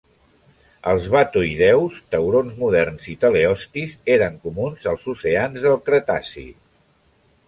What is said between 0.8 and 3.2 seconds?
Els batoïdeus, taurons moderns i